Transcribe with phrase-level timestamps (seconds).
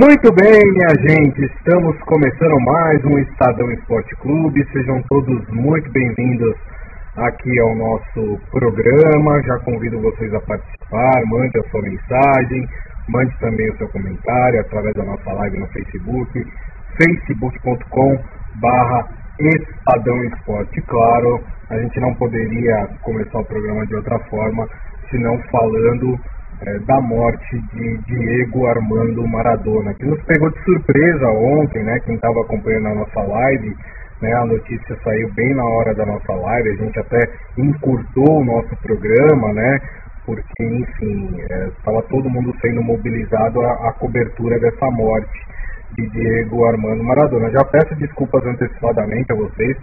[0.00, 4.66] Muito bem, minha gente, estamos começando mais um Estadão Esporte Clube.
[4.72, 6.56] Sejam todos muito bem-vindos
[7.16, 9.42] aqui ao nosso programa.
[9.42, 12.66] Já convido vocês a participar, mande a sua mensagem,
[13.10, 16.46] mande também o seu comentário através da nossa live no Facebook,
[16.96, 18.18] facebook.com
[18.54, 19.06] barra
[19.38, 20.80] Estadão Esporte.
[20.80, 24.66] Claro, a gente não poderia começar o programa de outra forma,
[25.10, 26.18] senão falando
[26.66, 31.98] é, da morte de Diego Armando Maradona, que nos pegou de surpresa ontem, né?
[32.00, 33.74] Quem estava acompanhando a nossa live,
[34.20, 34.32] né?
[34.34, 37.18] A notícia saiu bem na hora da nossa live, a gente até
[37.56, 39.78] encurtou o nosso programa, né?
[40.26, 41.40] Porque, enfim,
[41.78, 45.40] estava é, todo mundo sendo mobilizado à cobertura dessa morte
[45.96, 47.50] de Diego Armando Maradona.
[47.50, 49.76] Já peço desculpas antecipadamente a vocês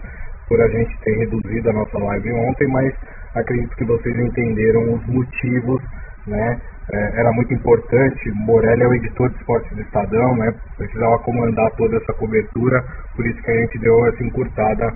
[0.48, 2.94] por a gente ter reduzido a nossa live ontem, mas
[3.34, 5.82] acredito que vocês entenderam os motivos
[6.28, 6.60] né?
[6.90, 8.30] É, era muito importante.
[8.46, 10.54] Morelli é o editor de esportes do Estadão, né?
[10.76, 12.82] Precisava comandar toda essa cobertura,
[13.14, 14.92] por isso que a gente deu essa encurtada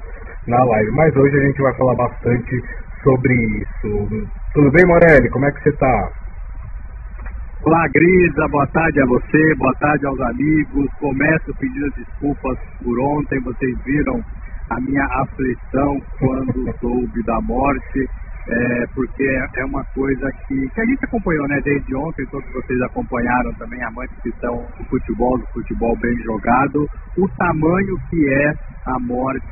[0.46, 0.90] na live.
[0.92, 2.62] Mas hoje a gente vai falar bastante
[3.02, 4.26] sobre isso.
[4.54, 5.28] Tudo bem, Morelli?
[5.30, 6.10] Como é que você está?
[7.64, 10.86] Olá, Grisa, boa tarde a você, boa tarde aos amigos.
[10.98, 14.20] Começo pedindo desculpas por ontem, vocês viram
[14.70, 18.08] a minha aflição quando soube da morte
[18.48, 19.24] é, porque
[19.56, 23.82] é uma coisa que, que a gente acompanhou né, desde ontem, todos vocês acompanharam também,
[23.84, 26.86] amantes que estão no futebol, do futebol bem jogado,
[27.18, 28.54] o tamanho que é
[28.86, 29.46] a morte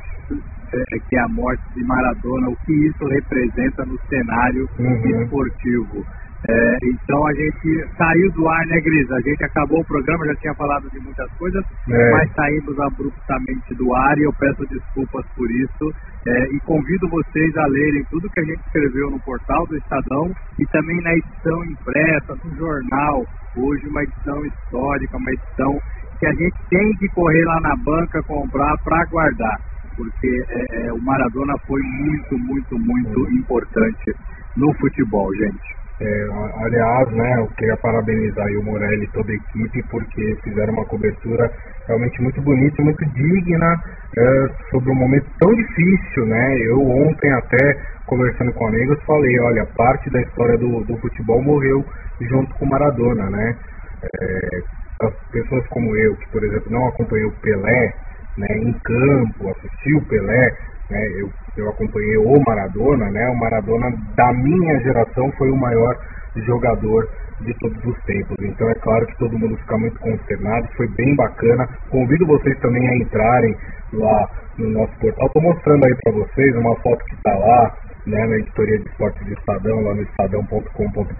[0.73, 5.21] é, que é a morte de Maradona, o que isso representa no cenário uhum.
[5.21, 6.05] esportivo.
[6.49, 9.11] É, então a gente saiu do ar, né, Gris?
[9.11, 12.11] A gente acabou o programa, já tinha falado de muitas coisas, é.
[12.11, 15.93] mas saímos abruptamente do ar e eu peço desculpas por isso.
[16.25, 20.31] É, e convido vocês a lerem tudo que a gente escreveu no portal do Estadão
[20.59, 23.23] e também na edição impressa, no jornal.
[23.57, 25.79] Hoje, uma edição histórica, uma edição
[26.19, 29.59] que a gente tem que correr lá na banca comprar para guardar,
[29.95, 34.13] porque é, é, o Maradona foi muito, muito, muito importante
[34.55, 35.80] no futebol, gente.
[36.01, 36.25] É,
[36.65, 41.47] aliás, né, eu queria parabenizar o Morelli e toda a equipe porque fizeram uma cobertura
[41.87, 43.75] realmente muito bonita muito digna
[44.17, 46.57] é, sobre um momento tão difícil, né?
[46.65, 47.75] Eu ontem até
[48.07, 51.85] conversando com amigos falei, olha, parte da história do, do futebol morreu
[52.21, 53.55] junto com Maradona, né?
[54.03, 57.93] É, as pessoas como eu, que por exemplo não acompanhou Pelé,
[58.37, 60.49] né, em campo, assistiu Pelé,
[60.91, 65.97] né, eu, eu acompanhei o Maradona, né, o Maradona da minha geração foi o maior
[66.35, 67.07] jogador
[67.41, 68.37] de todos os tempos.
[68.41, 71.67] Então é claro que todo mundo fica muito consternado, foi bem bacana.
[71.89, 73.55] Convido vocês também a entrarem
[73.93, 75.27] lá no nosso portal.
[75.27, 77.75] Estou mostrando aí para vocês uma foto que está lá,
[78.05, 81.11] né, na editoria de esportes do Estadão, lá no estadão.com.br,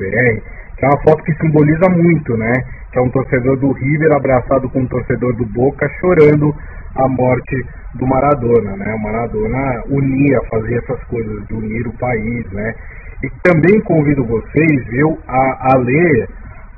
[0.77, 2.53] que é uma foto que simboliza muito, né?
[2.91, 6.53] Que é um torcedor do River abraçado com um torcedor do Boca chorando
[6.95, 7.65] a morte
[7.95, 8.93] do Maradona, né?
[8.93, 12.73] O Maradona unia, fazia essas coisas de unir o país, né?
[13.23, 16.27] E também convido vocês, viu, a, a ler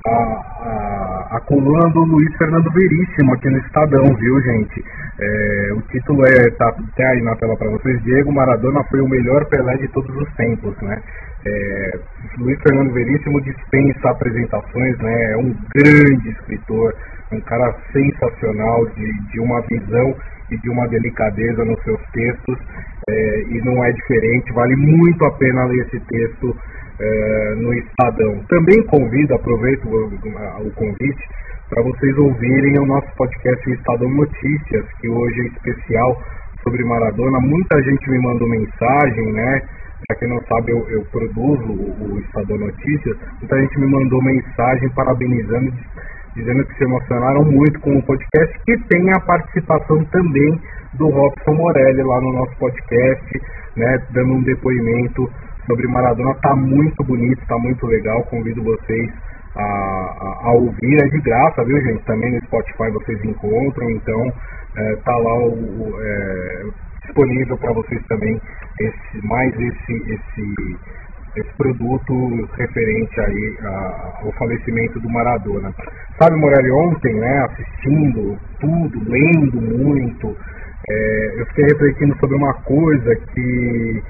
[0.05, 4.83] a, a, a, coluna do Luiz Fernando Veríssimo aqui no Estadão, viu, gente?
[5.21, 9.45] É, o título é, tá aí na tela para vocês, Diego Maradona foi o melhor
[9.45, 11.01] Pelé de todos os tempos, né?
[11.45, 11.99] É,
[12.39, 15.31] Luiz Fernando Veríssimo dispensa apresentações, né?
[15.31, 16.93] É um grande escritor,
[17.31, 20.15] um cara sensacional, de, de uma visão
[20.51, 22.57] e de uma delicadeza nos seus textos,
[23.09, 26.55] é, e não é diferente, vale muito a pena ler esse texto
[26.99, 28.43] é, no Estadão.
[28.47, 31.23] Também convido, aproveito o, o convite,
[31.69, 36.21] para vocês ouvirem o nosso podcast o Estadão Notícias, que hoje é especial
[36.61, 37.39] sobre Maradona.
[37.39, 39.61] Muita gente me mandou mensagem, né?
[40.07, 43.17] Para quem não sabe, eu, eu produzo o, o Estadão Notícias.
[43.39, 45.73] Muita gente me mandou mensagem parabenizando
[46.35, 50.59] dizendo que se emocionaram muito com o podcast, que tem a participação também
[50.93, 53.41] do Robson Morelli lá no nosso podcast,
[53.75, 55.29] né, dando um depoimento
[55.67, 56.35] sobre Maradona.
[56.41, 58.23] Tá muito bonito, tá muito legal.
[58.23, 59.11] Convido vocês
[59.55, 62.03] a, a, a ouvir, é de graça, viu gente?
[62.05, 64.33] Também no Spotify vocês encontram, então
[64.77, 66.63] é, tá lá o, o é,
[67.03, 68.39] disponível para vocês também
[68.79, 70.77] esse, mais esse, esse
[71.35, 75.73] esse produto referente aí a, ao falecimento do Maradona.
[76.19, 80.35] Sabe, Morelli, ontem, né, assistindo tudo, lendo muito,
[80.89, 84.03] é, eu fiquei refletindo sobre uma coisa que,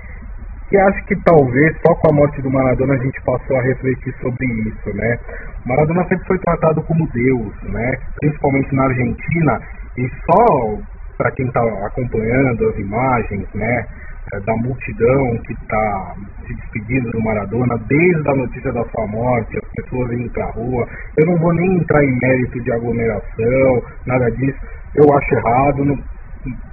[0.69, 4.13] que acho que talvez só com a morte do Maradona a gente passou a refletir
[4.21, 5.19] sobre isso, né?
[5.63, 7.91] O Maradona sempre foi tratado como Deus, né?
[8.19, 9.61] Principalmente na Argentina,
[9.97, 10.79] e só
[11.17, 13.85] para quem está acompanhando as imagens, né?
[14.31, 16.15] É, da multidão que está
[16.45, 20.87] se despedindo do Maradona, desde a notícia da sua morte, as pessoas indo para rua.
[21.17, 24.59] Eu não vou nem entrar em mérito de aglomeração, nada disso.
[24.95, 25.97] Eu acho errado, no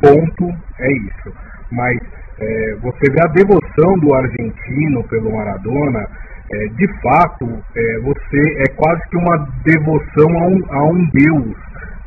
[0.01, 0.49] ponto
[0.79, 1.33] é isso.
[1.73, 1.99] Mas
[2.41, 6.07] é, você vê a devoção do argentino pelo Maradona,
[6.53, 7.47] é, de fato,
[7.77, 11.57] é, você é quase que uma devoção a um, a um Deus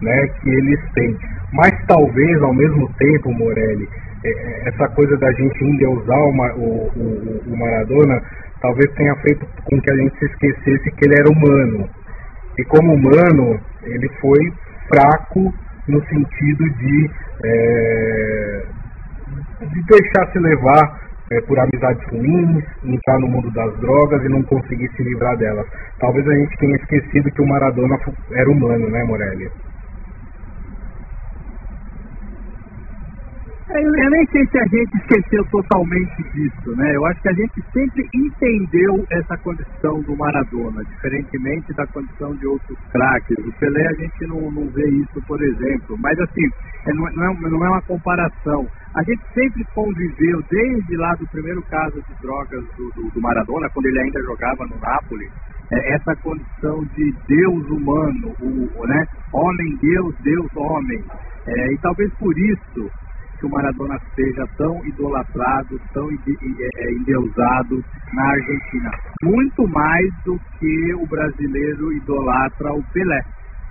[0.02, 1.18] né, que eles têm.
[1.54, 3.88] Mas talvez, ao mesmo tempo, Morelli,
[4.68, 8.22] essa coisa da gente endeusar o, o, o, o Maradona
[8.62, 11.90] talvez tenha feito com que a gente se esquecesse que ele era humano.
[12.58, 14.40] E como humano, ele foi
[14.88, 15.54] fraco
[15.88, 17.10] no sentido de,
[17.44, 18.66] é,
[19.62, 24.44] de deixar se levar é, por amizades ruins, entrar no mundo das drogas e não
[24.44, 25.66] conseguir se livrar delas.
[26.00, 27.98] Talvez a gente tenha esquecido que o Maradona
[28.34, 29.50] era humano, né, Morelli?
[33.76, 36.96] Eu nem sei se a gente esqueceu totalmente disso, né?
[36.96, 42.46] Eu acho que a gente sempre entendeu essa condição do Maradona, diferentemente da condição de
[42.46, 43.36] outros craques.
[43.40, 45.98] O Pelé a gente não, não vê isso, por exemplo.
[45.98, 46.46] Mas assim,
[46.86, 48.68] é, não, é, não é uma comparação.
[48.94, 53.68] A gente sempre conviveu, desde lá do primeiro caso de drogas do, do, do Maradona,
[53.74, 55.28] quando ele ainda jogava no Napoli,
[55.72, 59.04] é, essa condição de Deus humano, o, né?
[59.34, 61.04] Homem Deus, Deus homem.
[61.48, 62.92] É, e talvez por isso
[63.44, 68.90] que o Maradona seja tão idolatrado, tão é, endeusado na Argentina.
[69.22, 73.22] Muito mais do que o brasileiro idolatra o Pelé.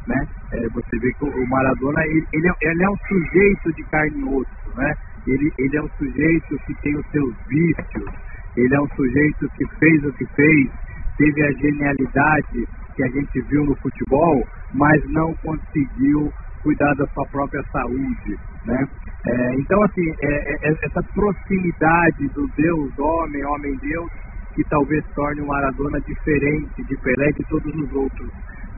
[0.06, 0.28] Né?
[0.52, 4.20] É, você vê que o Maradona ele, ele, é, ele, é, um sujeito de carne
[4.20, 4.94] e osso, né?
[5.26, 8.12] ele, ele é um sujeito que tem os seus vícios,
[8.56, 10.70] ele é um sujeito que fez o que fez,
[11.16, 16.30] teve a genialidade que a gente viu no futebol, mas não conseguiu
[16.62, 18.88] cuidar da sua própria saúde, né?
[19.26, 24.10] É, então, assim, é, é, é, essa proximidade do Deus homem, homem Deus,
[24.54, 28.30] que talvez torne o Maradona diferente de Pelé de todos os outros.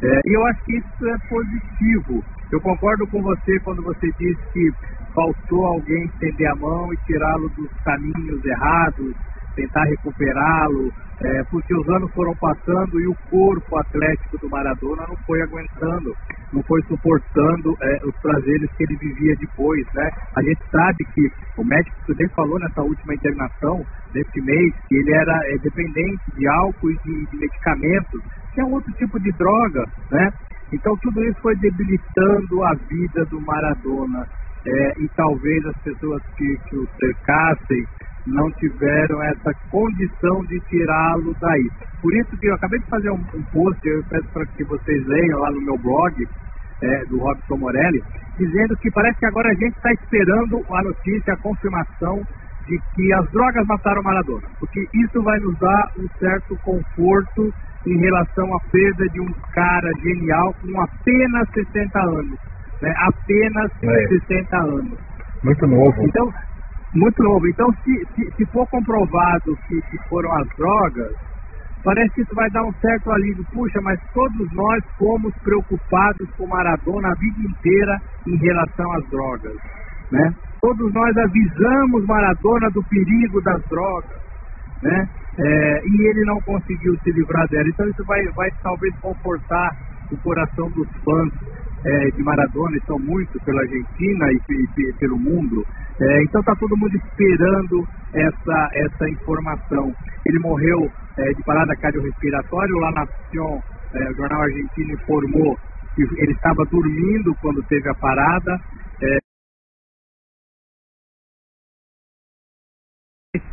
[0.02, 2.24] É, e eu acho que isso é positivo.
[2.52, 4.70] Eu concordo com você quando você diz que
[5.14, 9.14] faltou alguém estender a mão e tirá-lo dos caminhos errados,
[9.54, 10.92] tentar recuperá-lo,
[11.22, 16.14] é, porque os anos foram passando e o corpo atlético do Maradona não foi aguentando,
[16.52, 20.10] não foi suportando é, os prazeres que ele vivia depois, né?
[20.36, 25.12] A gente sabe que o médico também falou nessa última internação desse mês que ele
[25.14, 28.20] era é, dependente de álcool e de, de medicamentos,
[28.52, 30.32] que é um outro tipo de droga, né?
[30.72, 34.26] Então tudo isso foi debilitando a vida do Maradona.
[34.66, 37.84] É, e talvez as pessoas que, que o cercassem
[38.26, 41.68] não tiveram essa condição de tirá-lo daí.
[42.00, 45.06] Por isso que eu acabei de fazer um, um post, eu peço para que vocês
[45.06, 46.26] leiam lá no meu blog,
[46.82, 48.02] é, do Robson Morelli,
[48.38, 52.22] dizendo que parece que agora a gente está esperando a notícia, a confirmação
[52.66, 57.52] de que as drogas mataram Maradona, porque isso vai nos dar um certo conforto
[57.86, 62.38] em relação à perda de um cara genial com apenas 60 anos,
[62.80, 62.94] né?
[62.98, 64.08] apenas é.
[64.08, 64.98] 60 anos.
[65.42, 65.94] Muito novo.
[66.02, 66.32] Então,
[66.94, 67.46] muito novo.
[67.48, 71.12] Então, se, se, se for comprovado que, que, foram as drogas,
[71.82, 73.44] parece que isso vai dar um certo alívio.
[73.52, 79.56] Puxa, mas todos nós fomos preocupados com Maradona a vida inteira em relação às drogas.
[80.10, 80.34] Né?
[80.60, 84.22] Todos nós avisamos Maradona do perigo das drogas.
[84.82, 85.08] Né?
[85.36, 87.68] É, e ele não conseguiu se livrar dela.
[87.68, 89.76] Então, isso vai, vai talvez confortar
[90.12, 91.32] o coração dos fãs
[91.84, 95.64] é, de Maradona, e são muitos pela Argentina e, e, e pelo mundo.
[96.00, 99.94] É, então está todo mundo esperando essa, essa informação.
[100.26, 103.60] Ele morreu é, de parada cardiorrespiratória, lá na Nación,
[103.94, 105.56] é, o jornal argentino informou
[105.94, 108.60] que ele estava dormindo quando teve a parada.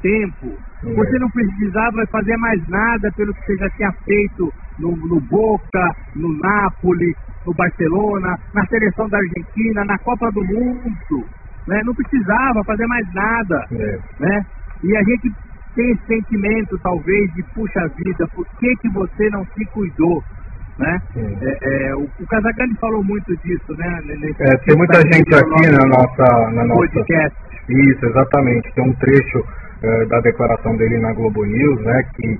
[0.02, 5.20] Tempo, você não precisava fazer mais nada pelo que você já tinha feito no, no
[5.22, 11.26] Boca, no Napoli, no Barcelona, na seleção da Argentina, na Copa do Mundo
[11.68, 11.82] né?
[11.86, 14.00] Não precisava fazer mais nada, é.
[14.20, 14.46] né?
[14.84, 15.32] E a gente
[15.76, 20.24] tem esse sentimento, talvez, de puxa vida, por que, que você não se cuidou?
[20.80, 21.00] Né?
[21.16, 24.02] É, é, o, o Casagrande falou muito disso, né?
[24.06, 27.38] Nesse, é, tem muita gente aqui na nossa, na nossa podcast.
[27.70, 28.74] Isso, exatamente.
[28.74, 29.46] Tem um trecho
[29.84, 32.04] é, da declaração dele na Globo News, né?
[32.16, 32.38] Que,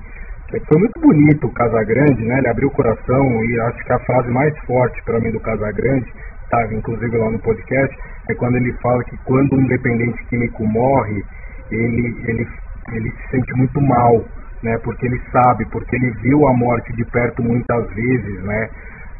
[0.48, 2.38] que foi muito bonito o Casagrande, né?
[2.38, 6.12] Ele abriu o coração e acho que a frase mais forte para mim do Casagrande
[6.52, 7.96] estava inclusive lá no podcast,
[8.28, 11.24] é quando ele fala que quando um independente químico morre,
[11.70, 12.46] ele, ele,
[12.92, 14.22] ele se sente muito mal,
[14.62, 14.78] né?
[14.84, 18.68] Porque ele sabe, porque ele viu a morte de perto muitas vezes, né?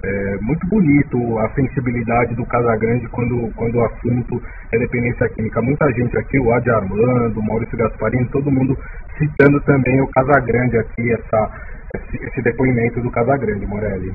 [0.05, 4.43] É muito bonito a sensibilidade do Casagrande quando, quando o assunto
[4.73, 5.63] é dependência química.
[5.63, 8.77] Muita gente aqui, o Adi Armando, o Maurício Gasparini, todo mundo
[9.17, 11.51] citando também o Casagrande aqui, essa,
[11.95, 14.13] esse, esse depoimento do Casagrande, Morelli.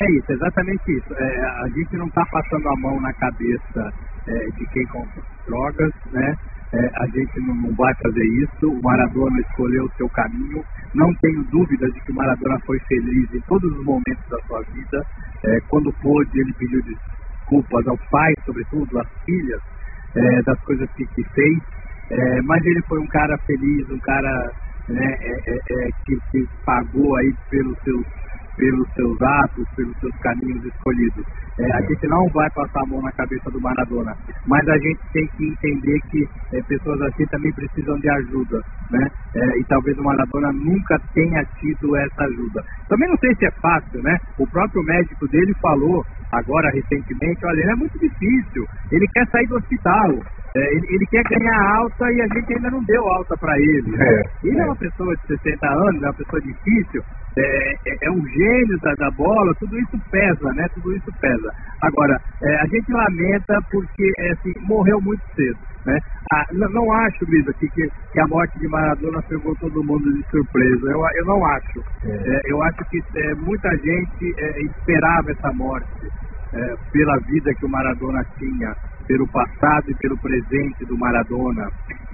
[0.00, 1.14] É isso, exatamente isso.
[1.14, 3.92] É, a gente não está passando a mão na cabeça
[4.28, 6.34] é, de quem compra drogas, né?
[6.72, 8.70] É, a gente não, vai fazer isso.
[8.70, 10.64] O Maradona escolheu o seu caminho.
[10.94, 14.62] Não tenho dúvida de que o Maradona foi feliz em todos os momentos da sua
[14.72, 15.02] vida.
[15.44, 19.60] É, quando pôde, ele pediu desculpas ao pai, sobretudo às filhas,
[20.16, 21.58] é, das coisas que, que fez.
[22.10, 24.52] É, mas ele foi um cara feliz, um cara
[24.88, 28.06] né, é, que, que pagou aí pelos seus
[28.56, 31.24] pelos seus atos, pelos seus caminhos escolhidos.
[31.58, 34.12] É, a gente não vai passar a mão na cabeça do Maradona,
[34.46, 39.06] mas a gente tem que entender que é, pessoas assim também precisam de ajuda, né?
[39.34, 42.62] É, e talvez o Maradona nunca tenha tido essa ajuda.
[42.88, 44.16] Também não sei se é fácil, né?
[44.38, 49.56] O próprio médico dele falou agora recentemente, olha, é muito difícil, ele quer sair do
[49.56, 50.08] hospital,
[50.54, 53.90] é, ele, ele, quer ganhar alta e a gente ainda não deu alta para ele.
[53.90, 54.04] Né?
[54.04, 54.62] É, ele é.
[54.62, 54.66] é.
[54.66, 57.02] uma pessoa de 60 anos, é uma pessoa difícil,
[57.38, 60.66] é, é, é um gênio da, da, bola, tudo isso pesa, né?
[60.74, 61.54] Tudo isso pesa.
[61.80, 65.58] Agora, é, a gente lamenta porque assim, morreu muito cedo.
[65.86, 65.98] Né?
[66.32, 70.12] Ah, não, não, acho, Lisa, que, que, que, a morte de Maradona pegou todo mundo
[70.12, 70.90] de surpresa.
[70.90, 71.82] Eu, eu não acho.
[72.44, 73.02] eu acho que
[73.38, 74.34] muita gente
[74.76, 75.88] esperava essa morte
[76.92, 81.68] pela vida que o Maradona tinha pelo passado e pelo presente do Maradona,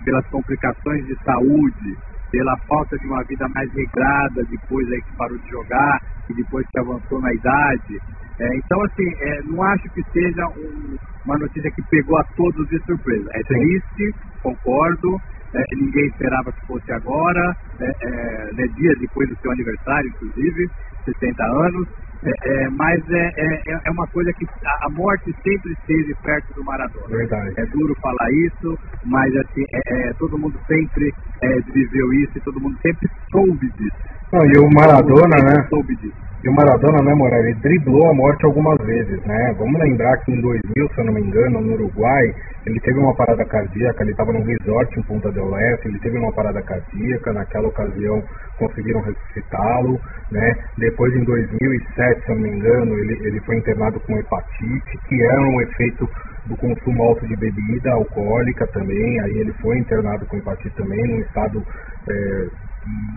[0.05, 1.97] pelas complicações de saúde,
[2.31, 6.67] pela falta de uma vida mais regrada depois aí que parou de jogar e depois
[6.71, 7.99] que avançou na idade.
[8.41, 12.69] É, então, assim, é, não acho que seja um, uma notícia que pegou a todos
[12.69, 13.29] de surpresa.
[13.35, 15.21] É triste, concordo,
[15.55, 20.71] é, ninguém esperava que fosse agora, é, é, né, dia depois do seu aniversário, inclusive,
[21.05, 21.89] 60 anos,
[22.23, 22.31] é,
[22.65, 26.65] é, mas é, é, é, uma coisa que a, a, morte sempre esteve perto do
[26.65, 27.07] Maradona.
[27.09, 27.55] Verdade.
[27.57, 29.65] É duro falar isso, mas assim,
[30.19, 31.15] todo mundo sempre
[31.73, 33.97] viveu isso e todo mundo sempre soube disso.
[34.33, 35.67] Não, e o Maradona, né?
[35.71, 36.28] Soube disso.
[36.45, 39.53] E o Maradona, né, Moreira, ele driblou a morte algumas vezes, né?
[39.59, 42.33] Vamos lembrar que em 2000, se eu não me engano, no Uruguai,
[42.65, 46.17] ele teve uma parada cardíaca, ele estava num resort em Punta del Este, ele teve
[46.17, 48.23] uma parada cardíaca, naquela ocasião
[48.57, 50.55] conseguiram ressuscitá-lo, né?
[50.79, 55.21] Depois, em 2007, se eu não me engano, ele, ele foi internado com hepatite, que
[55.21, 56.09] é um efeito
[56.47, 61.21] do consumo alto de bebida alcoólica também, aí ele foi internado com hepatite também, num
[61.21, 61.65] estado
[62.09, 62.47] é,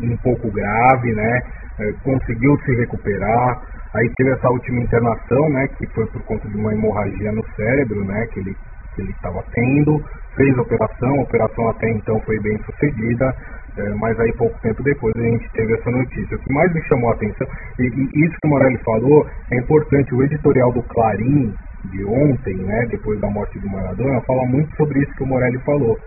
[0.04, 1.40] um pouco grave, né?
[1.80, 3.62] É, conseguiu se recuperar.
[3.96, 5.68] Aí teve essa última internação, né?
[5.78, 8.28] Que foi por conta de uma hemorragia no cérebro, né?
[8.28, 8.56] Que ele
[8.96, 10.04] que ele estava tendo,
[10.36, 13.34] fez a operação, a operação até então foi bem sucedida,
[13.78, 16.36] é, mas aí pouco tempo depois a gente teve essa notícia.
[16.36, 17.48] O que mais me chamou a atenção,
[17.80, 21.54] e, e isso que o Morelli falou, é importante, o editorial do Clarim,
[21.90, 25.58] de ontem, né, depois da morte do Maradona, fala muito sobre isso que o Morelli
[25.60, 25.98] falou.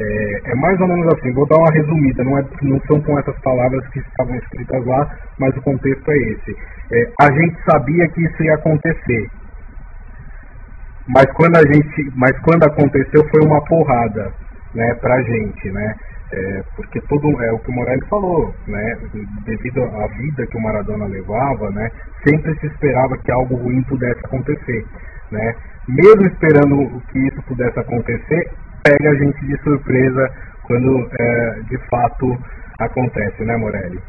[0.00, 3.18] É, é, mais ou menos assim, vou dar uma resumida, não, é, não são com
[3.18, 6.56] essas palavras que estavam escritas lá, mas o contexto é esse.
[6.92, 9.28] É, a gente sabia que isso ia acontecer,
[11.08, 14.32] mas quando a gente, mas quando aconteceu foi uma porrada,
[14.74, 15.94] né, pra gente, né?
[16.32, 18.96] É, porque todo é o que o Morelli falou, né?
[19.44, 21.88] Devido à vida que o Maradona levava, né?
[22.26, 24.84] Sempre se esperava que algo ruim pudesse acontecer,
[25.30, 25.54] né?
[25.88, 28.50] Mesmo esperando que isso pudesse acontecer,
[28.82, 30.30] pega a gente de surpresa
[30.62, 32.38] quando é, de fato
[32.80, 34.00] acontece, né, Morelli?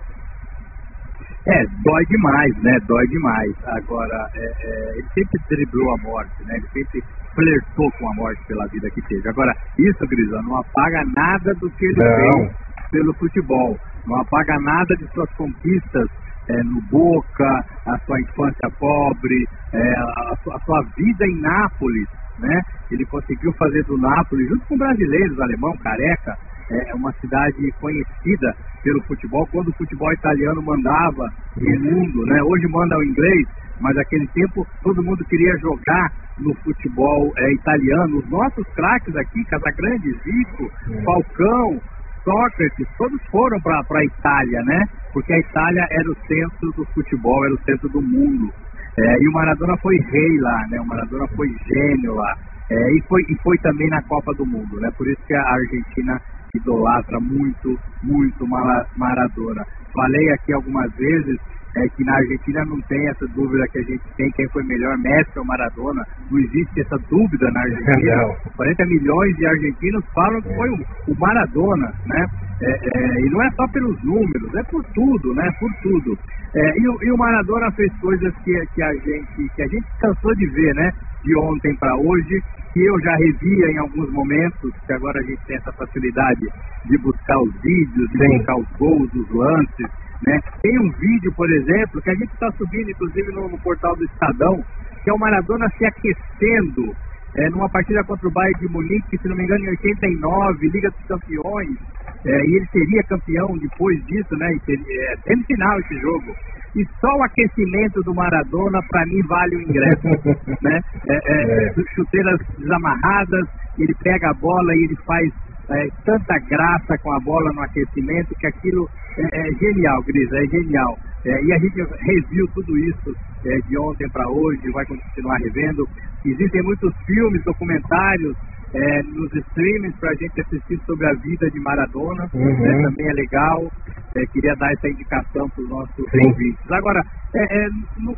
[1.47, 2.77] É, dói demais, né?
[2.87, 3.53] Dói demais.
[3.65, 6.55] Agora, é, é, ele sempre driblou a morte, né?
[6.55, 7.03] Ele sempre
[7.35, 9.29] flertou com a morte pela vida que teve.
[9.29, 12.47] Agora, isso, Grisão, não apaga nada do que ele não.
[12.47, 12.55] fez
[12.91, 13.77] pelo futebol.
[14.07, 16.07] Não apaga nada de suas conquistas
[16.49, 22.07] é, no Boca, a sua infância pobre, é, a, a, sua vida em Nápoles,
[22.39, 22.61] né?
[22.91, 26.37] Ele conseguiu fazer do Nápoles, junto com brasileiros, alemão, careca,
[26.69, 32.41] é uma cidade conhecida pelo futebol, quando o futebol italiano mandava no mundo, né?
[32.43, 33.47] Hoje manda o inglês,
[33.79, 38.17] mas naquele tempo todo mundo queria jogar no futebol é, italiano.
[38.17, 41.03] Os nossos craques aqui, Casagrande, Zico, é.
[41.03, 41.81] Falcão,
[42.25, 44.83] Sócrates, todos foram para a Itália, né?
[45.13, 48.51] Porque a Itália era o centro do futebol, era o centro do mundo.
[48.97, 50.81] É, e o Maradona foi rei lá, né?
[50.81, 52.33] O Maradona foi gênio lá.
[52.71, 54.89] É, e, foi, e foi também na Copa do Mundo, né?
[54.97, 56.19] Por isso que a Argentina
[56.55, 59.63] idolatra muito, muito Maradona.
[59.93, 61.37] Falei aqui algumas vezes
[61.75, 64.97] é, que na Argentina não tem essa dúvida que a gente tem quem foi melhor,
[64.97, 66.05] Messi ou Maradona.
[66.31, 68.35] Não existe essa dúvida na Argentina.
[68.55, 70.77] 40 milhões de argentinos falam que foi o,
[71.07, 72.25] o Maradona, né?
[72.61, 75.49] É, é, e não é só pelos números, é por tudo, né?
[75.59, 76.17] Por tudo.
[76.55, 80.33] É, e, e, o Maradona fez coisas que, que, a gente, que a gente cansou
[80.35, 80.89] de ver, né?
[81.25, 82.41] De ontem para hoje,
[82.73, 86.47] que eu já revia em alguns momentos, que agora a gente tem essa facilidade
[86.85, 88.37] de buscar os vídeos, de Sim.
[88.37, 90.04] buscar os gols, os lances.
[90.25, 90.39] Né?
[90.61, 94.05] Tem um vídeo, por exemplo, que a gente está subindo, inclusive, no, no portal do
[94.05, 94.63] Estadão,
[95.03, 96.95] que é o Maradona se aquecendo
[97.35, 100.89] é, numa partida contra o Bayern de Munique, se não me engano, em 89, Liga
[100.89, 101.77] dos Campeões,
[102.25, 104.53] é, e ele seria campeão depois disso, né?
[104.53, 106.33] E seria, é, semifinal esse jogo.
[106.75, 110.07] E só o aquecimento do Maradona, para mim, vale o ingresso.
[110.63, 110.81] né?
[111.09, 115.31] É, é, é, chuteiras desamarradas, ele pega a bola e ele faz
[115.69, 120.45] é, tanta graça com a bola no aquecimento que aquilo é, é genial, Gris, é
[120.47, 120.97] genial.
[121.25, 125.87] É, e a gente reviu tudo isso é, de ontem para hoje, vai continuar revendo.
[126.23, 128.35] Existem muitos filmes, documentários
[128.73, 132.61] é, nos streamings para a gente assistir sobre a vida de Maradona, uhum.
[132.61, 133.71] né, também é legal.
[134.15, 136.27] É, queria dar essa indicação para os nossos Sim.
[136.27, 136.71] ouvintes.
[136.71, 137.03] Agora,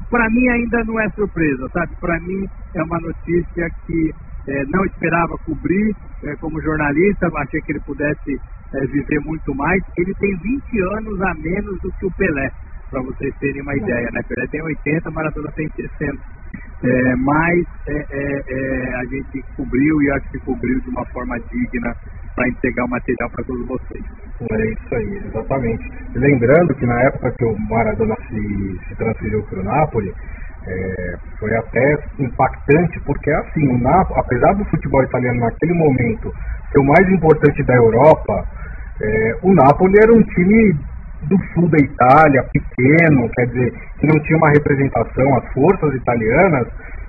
[0.10, 1.96] para mim ainda não é surpresa, sabe?
[2.00, 4.13] Para mim é uma notícia que
[4.48, 8.39] é, não esperava cobrir é, como jornalista, achei que ele pudesse
[8.92, 9.82] viver muito mais.
[9.98, 12.51] Ele tem 20 anos a menos do que o Pelé
[12.89, 14.22] para vocês terem uma ideia, né?
[14.27, 16.18] Pelé tem 80, Maradona tem 60.
[16.84, 21.39] É, mas é, é, é, a gente cobriu e acho que cobriu de uma forma
[21.51, 21.96] digna
[22.36, 24.04] para entregar o material para todos vocês.
[24.51, 25.92] É isso aí, exatamente.
[26.13, 30.13] Lembrando que na época que o Maradona se, se transferiu para o Napoli,
[30.67, 36.31] é, foi até impactante, porque assim, Napoli, apesar do futebol italiano naquele momento
[36.71, 38.45] ser o mais importante da Europa,
[39.01, 40.75] é, o Napoli era um time
[41.24, 46.67] do sul da Itália, pequeno, quer dizer, que não tinha uma representação, as forças italianas,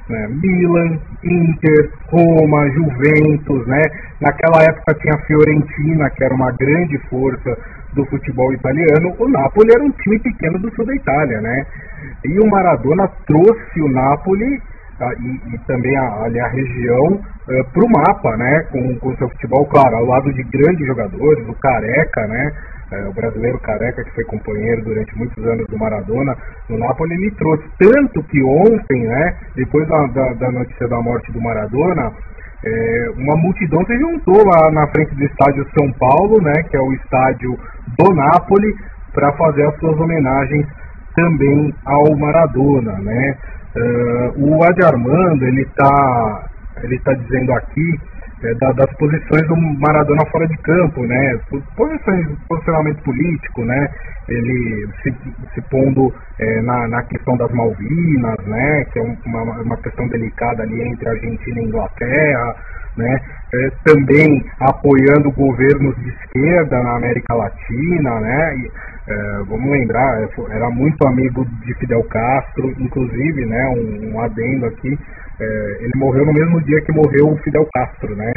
[0.08, 3.82] né, Milan, Inter, Roma, Juventus, né?
[4.20, 7.56] Naquela época tinha a Fiorentina, que era uma grande força
[7.94, 9.14] do futebol italiano.
[9.18, 11.66] O Napoli era um time pequeno do sul da Itália, né?
[12.24, 14.60] E o Maradona trouxe o Napoli
[15.00, 18.66] ah, e, e, também a, ali a região eh, para o mapa, né?
[18.70, 22.52] Com o seu futebol, claro, ao lado de grandes jogadores, o Careca, né?
[22.92, 26.36] É, o brasileiro careca, que foi companheiro durante muitos anos do Maradona,
[26.68, 27.64] no Napoli, ele trouxe.
[27.78, 32.12] Tanto que ontem, né, depois da, da, da notícia da morte do Maradona,
[32.64, 36.80] é, uma multidão se juntou lá na frente do estádio São Paulo, né, que é
[36.80, 37.58] o estádio
[37.98, 38.74] do Napoli,
[39.12, 40.66] para fazer as suas homenagens
[41.14, 43.36] também ao Maradona, né.
[43.76, 46.48] Uh, o Adi Armando, ele está
[46.82, 48.00] ele tá dizendo aqui
[48.42, 51.38] é, da, das posições do Maradona fora de campo, né?
[51.76, 53.88] Posições, posicionamento político, né?
[54.28, 55.12] Ele se,
[55.54, 58.84] se pondo é, na, na questão das Malvinas, né?
[58.92, 62.54] Que é uma, uma questão delicada ali entre Argentina e Inglaterra,
[62.96, 63.20] né?
[63.54, 68.56] É, também apoiando governos de esquerda na América Latina, né?
[68.56, 68.70] E,
[69.10, 73.68] é, vamos lembrar, é, era muito amigo de Fidel Castro, inclusive, né?
[73.68, 74.98] Um, um adendo aqui
[75.40, 78.32] é, ele morreu no mesmo dia que morreu o Fidel Castro, né?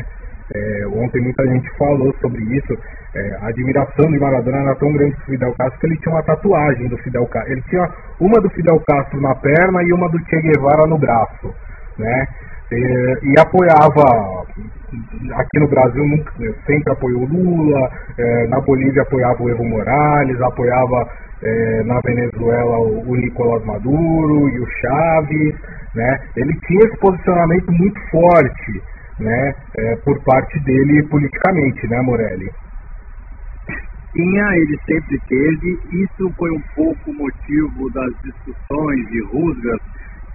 [0.53, 2.77] É, ontem muita gente falou sobre isso.
[3.15, 6.23] É, a admiração de Maradona era tão grande do Fidel Castro que ele tinha uma
[6.23, 7.53] tatuagem do Fidel Castro.
[7.53, 11.53] Ele tinha uma do Fidel Castro na perna e uma do Che Guevara no braço,
[11.97, 12.27] né?
[12.71, 14.45] E, apoiava
[15.35, 16.05] aqui no Brasil
[16.65, 21.05] sempre apoiou Lula, é, na Bolívia apoiava o Evo Morales, apoiava
[21.43, 25.55] é, na Venezuela o Nicolás Maduro e o Chaves,
[25.95, 26.19] né?
[26.37, 28.81] Ele tinha esse posicionamento muito forte,
[29.19, 29.53] né?
[29.77, 32.49] É, por parte dele politicamente, né, Morelli?
[34.13, 35.79] Tinha, ele sempre teve.
[36.03, 39.79] Isso foi um pouco motivo das discussões e rusgas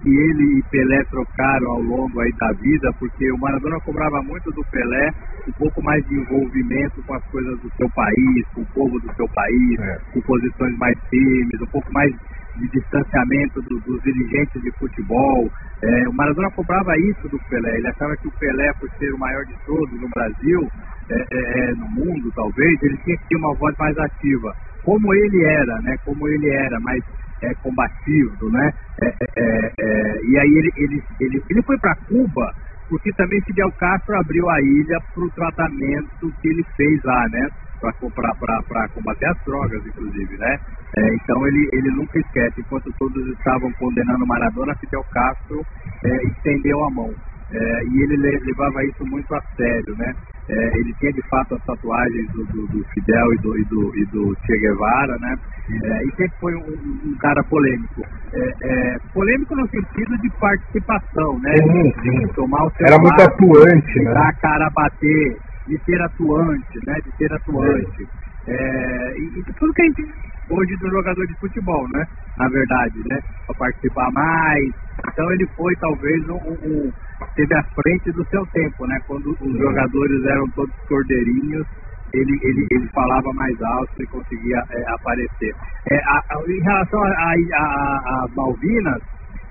[0.03, 4.51] que ele e Pelé trocaram ao longo aí da vida, porque o Maradona cobrava muito
[4.53, 5.11] do Pelé
[5.49, 9.15] um pouco mais de envolvimento com as coisas do seu país, com o povo do
[9.15, 9.99] seu país, é.
[10.13, 12.15] com posições mais firmes, um pouco mais
[12.59, 15.51] de distanciamento do, dos dirigentes de futebol.
[15.83, 17.79] É, o Maradona cobrava isso do Pelé.
[17.79, 20.69] Ele achava que o Pelé, por ser o maior de todos no Brasil,
[21.11, 24.55] é, é, é, no mundo talvez, ele tinha que ter uma voz mais ativa.
[24.85, 25.97] Como ele era, né?
[26.05, 27.03] Como ele era, mais
[27.43, 28.73] é, combativo, né?
[29.03, 32.55] É, é, e aí ele, ele, ele, ele foi para Cuba
[32.89, 37.49] porque também Fidel Castro abriu a ilha para o tratamento que ele fez lá, né?
[37.81, 40.59] Para combater as drogas, inclusive, né?
[40.97, 45.65] É, então ele, ele nunca esquece, enquanto todos estavam condenando Maradona, Fidel Castro
[46.05, 47.15] é, estendeu a mão.
[47.53, 50.13] É, e ele levava isso muito a sério, né?
[50.49, 53.97] É, ele tinha de fato as tatuagens do, do, do Fidel e do, e do,
[53.97, 55.37] e do, Che Guevara, né?
[55.85, 58.03] É, e sempre foi um, um cara polêmico.
[58.33, 61.55] É, polêmico no sentido de participação, né?
[61.57, 62.27] Sim, sim.
[62.35, 64.15] Tomar o Era muito atuante, né?
[64.15, 66.95] Dar a cara a bater, de ser atuante, né?
[67.05, 68.09] De ser atuante.
[68.49, 70.03] É, e, e tudo que a gente
[70.49, 72.05] hoje do jogador de futebol, né?
[72.39, 73.19] Na verdade, né?
[73.47, 74.71] Para participar mais.
[75.09, 76.93] Então ele foi talvez um, um,
[77.35, 78.99] teve à frente do seu tempo, né?
[79.07, 81.67] Quando os jogadores eram todos cordeirinhos,
[82.15, 85.55] ele, ele, ele falava mais alto e conseguia é, aparecer.
[85.91, 89.03] É, a, a, em relação às Malvinas,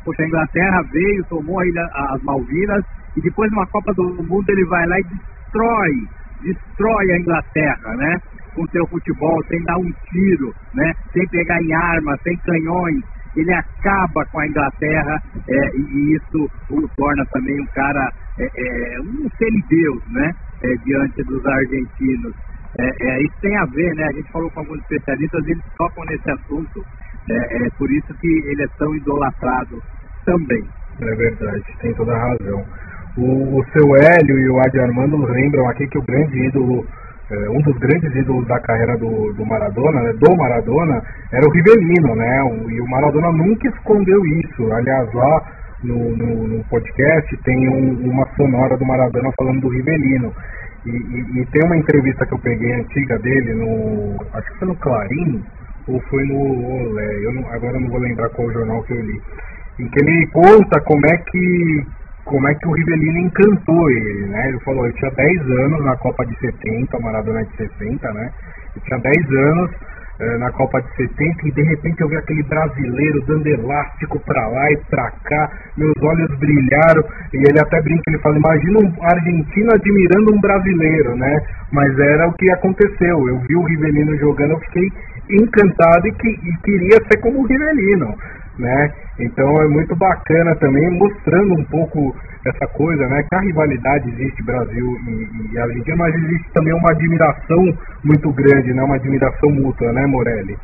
[0.04, 2.84] poxa, a Inglaterra veio, tomou a ilha, as Malvinas
[3.18, 5.06] e depois numa Copa do Mundo ele vai lá e
[5.56, 5.94] destrói,
[6.42, 8.18] destrói a Inglaterra, né?
[8.54, 10.94] Com seu futebol, sem dar um tiro, né?
[11.14, 13.04] Sem pegar em armas, sem canhões.
[13.36, 19.02] Ele acaba com a Inglaterra é, e isso o torna também um cara, é, é,
[19.02, 20.32] um semideus, né?
[20.64, 22.34] É, diante dos argentinos.
[22.78, 24.06] É, é, isso tem a ver, né?
[24.06, 26.86] A gente falou com alguns especialistas, eles tocam nesse assunto.
[27.30, 29.82] É, é por isso que ele é tão idolatrado
[30.26, 30.64] também.
[31.02, 32.66] É verdade, tem toda a razão.
[33.18, 36.86] O, o seu Hélio e o Adi Armando lembram aqui que o grande ídolo,
[37.32, 41.02] é, um dos grandes ídolos da carreira do, do Maradona, né, do Maradona,
[41.32, 42.44] era o Rivelino, né?
[42.44, 44.72] O, e o Maradona nunca escondeu isso.
[44.74, 45.44] Aliás, lá
[45.84, 50.34] no, no, no podcast tem um, uma sonora do Maradona falando do Rivelino.
[50.86, 54.18] E, e, e, tem uma entrevista que eu peguei antiga dele no.
[54.34, 55.44] Acho que foi no Clarim
[55.88, 59.02] ou foi no Olé, eu não, agora eu não vou lembrar qual jornal que eu
[59.02, 59.22] li.
[59.80, 61.86] Em que ele conta como é que
[62.26, 64.50] como é que o Rivelino encantou ele, né?
[64.50, 68.14] Ele falou, eu tinha 10 anos na Copa de 70, o Maradona é de 60,
[68.14, 68.32] né?
[68.76, 69.72] Eu tinha 10 anos
[70.20, 74.48] eh, na Copa de 70 e de repente eu vi aquele brasileiro dando elástico pra
[74.48, 79.04] lá e pra cá, meus olhos brilharam e ele até brinca, ele fala, imagina um
[79.04, 81.40] argentino admirando um brasileiro, né?
[81.72, 84.90] Mas era o que aconteceu, eu vi o Rivelino jogando, eu fiquei
[85.30, 88.16] encantado e, que, e queria ser como o Rivelino
[88.58, 88.94] né?
[89.20, 92.16] Então é muito bacana também, mostrando um pouco
[92.46, 93.24] essa coisa, né?
[93.24, 97.64] Que a rivalidade existe Brasil e, e Argentina, mas existe também uma admiração
[98.04, 98.84] muito grande, né?
[98.84, 100.56] Uma admiração mútua, né, Morelli?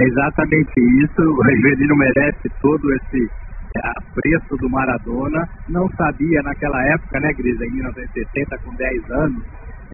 [0.00, 0.72] É exatamente
[1.04, 1.22] isso.
[1.22, 3.30] O Rivelino merece todo esse
[3.76, 5.48] é, apreço do Maradona.
[5.68, 9.44] Não sabia naquela época, né, Grisa, em 1970, com 10 anos,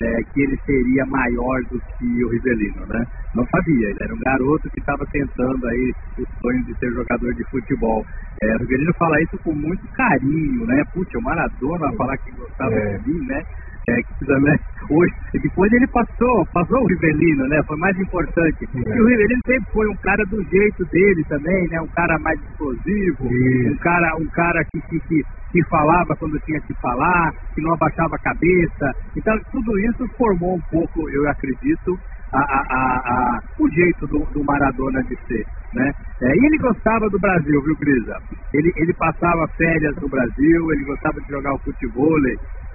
[0.02, 3.04] é, que ele seria maior do que o Rivelino, né?
[3.34, 7.34] Não sabia, ele era um garoto que estava tentando aí o sonho de ser jogador
[7.34, 8.04] de futebol.
[8.42, 10.82] É, o Rivelino fala isso com muito carinho, né?
[10.94, 12.98] Putz, o Maradona falar que gostava é.
[12.98, 13.42] de mim, né?
[13.88, 14.56] É, que né?
[14.90, 17.62] Hoje, depois ele passou, passou o Rivelino, né?
[17.66, 18.64] Foi mais importante.
[18.64, 18.78] É.
[18.78, 21.80] E o Rivelino sempre foi um cara do jeito dele também, né?
[21.80, 26.60] Um cara mais explosivo, um cara, um cara que, que, que, que, falava quando tinha
[26.60, 28.92] que falar, que não abaixava a cabeça.
[29.16, 31.98] Então tudo isso formou um pouco, eu acredito,
[32.32, 35.44] a, a, a, o jeito do, do, Maradona de ser.
[35.74, 35.92] Né?
[36.22, 38.16] É, e ele gostava do Brasil, viu, Grisa?
[38.54, 42.18] Ele, ele passava férias no Brasil, ele gostava de jogar o futebol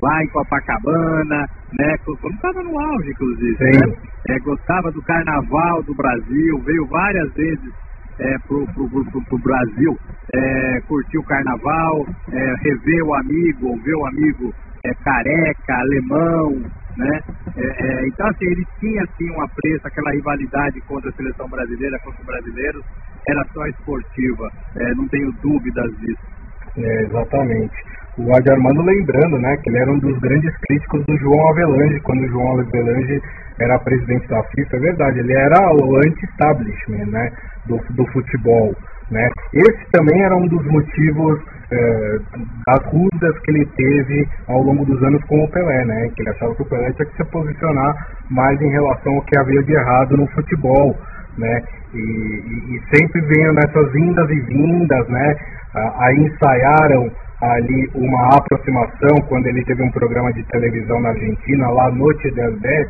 [0.06, 1.98] lá em Copacabana, né?
[2.06, 3.58] Quando estava no auge, inclusive.
[3.60, 3.96] Né?
[4.30, 7.74] É, gostava do carnaval do Brasil, veio várias vezes
[8.20, 9.98] é, pro, pro, pro, pro Brasil,
[10.34, 14.54] é, curtir o carnaval, é, rever o amigo, ver o amigo
[14.86, 16.62] é, careca, alemão,
[16.98, 17.20] né?
[17.58, 22.00] É, é, então, assim, ele tinha, assim, um apreço, aquela rivalidade contra a seleção brasileira,
[22.00, 22.86] contra os brasileiros,
[23.28, 26.36] era só esportiva, é, não tenho dúvidas disso.
[26.78, 27.76] É, exatamente.
[28.18, 32.00] O Adi Armando lembrando, né, que ele era um dos grandes críticos do João Avelange,
[32.02, 33.22] quando o João Avelange
[33.60, 37.32] era presidente da FIFA, é verdade, ele era o anti-establishment, né,
[37.68, 38.74] do, do futebol,
[39.12, 39.30] né.
[39.54, 42.18] Esse também era um dos motivos é,
[42.68, 46.10] das rusgas que ele teve ao longo dos anos com o Pelé, né?
[46.16, 49.38] Que ele achava que o Pelé tinha que se posicionar mais em relação ao que
[49.38, 50.96] havia de errado no futebol,
[51.38, 51.64] né?
[51.94, 55.36] E, e, e sempre veio nessas indas e vindas, né?
[55.74, 61.92] Aí ensaiaram ali uma aproximação quando ele teve um programa de televisão na Argentina, lá
[61.92, 62.88] Noite del Dez,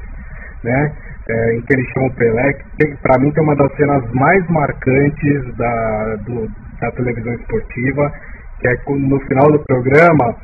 [0.63, 0.93] né?
[1.27, 4.47] É, em que ele chama o Pelé, que para mim tem uma das cenas mais
[4.47, 6.47] marcantes da, do,
[6.79, 8.11] da televisão esportiva,
[8.59, 10.35] que é no final do programa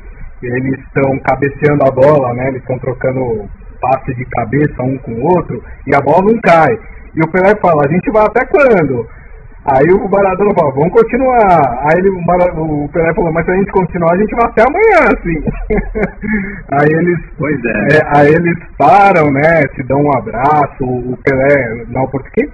[0.42, 2.48] eles estão cabeceando a bola, né?
[2.48, 3.48] Eles estão trocando
[3.80, 6.72] passe de cabeça um com o outro e a bola não cai.
[7.14, 9.06] E o Pelé fala, a gente vai até quando?
[9.64, 11.86] Aí o Maradona fala, vamos continuar.
[11.86, 15.00] Aí ele, o, Pelé falou, mas se a gente continuar, a gente vai até amanhã,
[15.06, 15.38] assim.
[16.72, 17.20] aí eles.
[17.38, 17.96] Pois é.
[17.96, 18.18] é.
[18.18, 19.62] Aí eles param, né?
[19.76, 20.82] Se dão um abraço.
[20.82, 22.52] O Pelé, na oportunidade,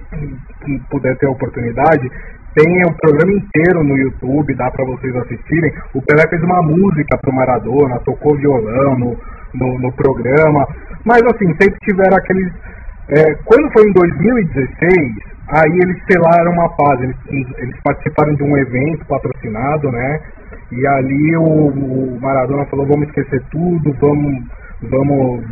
[0.63, 2.11] quem puder ter a oportunidade,
[2.53, 5.73] tem o programa inteiro no YouTube, dá para vocês assistirem.
[5.95, 9.17] O Pelé fez uma música pro Maradona, tocou violão no,
[9.55, 10.67] no, no programa.
[11.03, 12.53] Mas assim, sempre tiveram aqueles.
[13.09, 17.15] É, quando foi em 2016, aí eles selaram uma paz, eles,
[17.57, 20.19] eles participaram de um evento patrocinado, né?
[20.71, 24.43] E ali o, o Maradona falou, vamos esquecer tudo, vamos,
[24.83, 25.43] vamos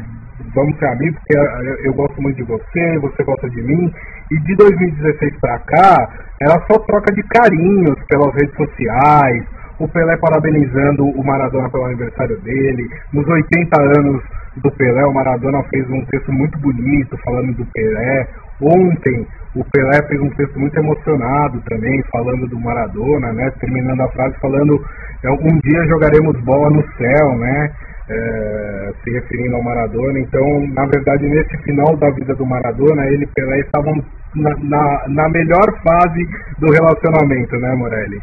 [0.53, 3.91] vamos ser amigos, porque eu, eu gosto muito de você, você gosta de mim.
[4.31, 6.09] E de 2016 para cá,
[6.41, 9.45] era só troca de carinhos pelas redes sociais,
[9.79, 12.89] o Pelé parabenizando o Maradona pelo aniversário dele.
[13.13, 14.23] Nos 80 anos
[14.57, 18.27] do Pelé, o Maradona fez um texto muito bonito falando do Pelé.
[18.61, 23.51] Ontem, o Pelé fez um texto muito emocionado também, falando do Maradona, né?
[23.59, 24.83] Terminando a frase falando:
[25.23, 27.71] é, um dia jogaremos bola no céu, né?
[28.09, 30.19] É, se referindo ao Maradona.
[30.19, 33.93] Então, na verdade, nesse final da vida do Maradona, ele e Pelé estavam
[34.35, 36.25] na, na, na melhor fase
[36.57, 38.19] do relacionamento, né, Morelli?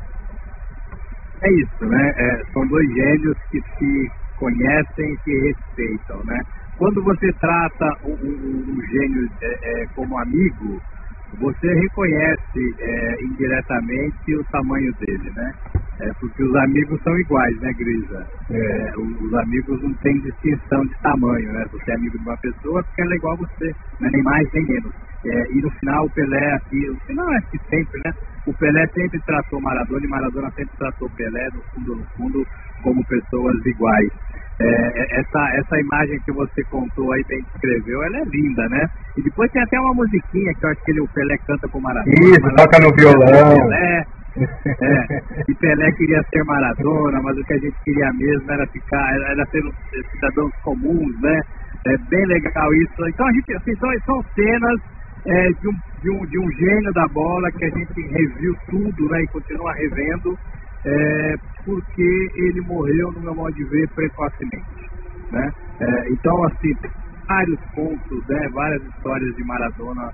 [1.43, 2.13] É isso, né?
[2.17, 6.41] É, são dois gênios que se conhecem e se respeitam, né?
[6.77, 10.81] Quando você trata um gênio é, é, como amigo,
[11.39, 15.53] você reconhece é, indiretamente o tamanho dele, né?
[16.01, 18.27] É, porque os amigos são iguais, né, Grisa?
[18.51, 21.65] É, os amigos não têm distinção de tamanho, né?
[21.71, 23.67] Você é amigo de uma pessoa porque ela é igual a você,
[24.01, 24.11] né?
[24.13, 24.93] nem mais nem menos.
[25.25, 28.13] É, e no final o Pelé, assim, o final é que sempre, né?
[28.47, 32.47] O Pelé sempre tratou Maradona e Maradona sempre tratou Pelé, no fundo, no fundo,
[32.83, 34.11] como pessoas iguais.
[34.61, 38.87] É, é, essa, essa imagem que você contou aí, bem descreveu, ela é linda, né?
[39.17, 41.81] E depois tem até uma musiquinha que eu acho que ele, o Pelé canta com
[41.81, 42.15] Maradona.
[42.15, 43.57] Isso, Maradona toca no violão.
[43.57, 48.67] Pelé, é, e Pelé queria ser Maradona, mas o que a gente queria mesmo era
[48.69, 49.63] ficar, era ser
[50.13, 51.41] cidadãos comuns, né?
[51.87, 53.09] É bem legal isso.
[53.09, 54.81] Então a gente, assim, são, são cenas
[55.27, 59.09] é, de, um, de, um, de um gênio da bola que a gente reviu tudo,
[59.11, 59.23] né?
[59.23, 60.37] E continua revendo
[60.85, 64.91] é, porque ele morreu, no meu modo de ver, precocemente.
[65.33, 65.53] Né?
[65.81, 66.73] É, então, assim,
[67.27, 70.13] vários pontos, né, várias histórias de Maradona